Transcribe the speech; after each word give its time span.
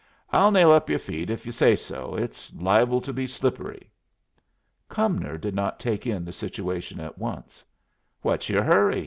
I'll 0.31 0.49
nail 0.49 0.71
up 0.71 0.89
yer 0.89 0.97
feet 0.97 1.29
if 1.29 1.45
y'u 1.45 1.51
say 1.51 1.75
so. 1.75 2.15
It's 2.15 2.51
liable 2.55 3.01
to 3.01 3.13
be 3.13 3.27
slippery." 3.27 3.91
Cumnor 4.89 5.37
did 5.37 5.53
not 5.53 5.79
take 5.79 6.07
in 6.07 6.25
the 6.25 6.33
situation 6.33 6.99
at 6.99 7.19
once. 7.19 7.63
"What's 8.23 8.49
your 8.49 8.63
hurry?" 8.63 8.99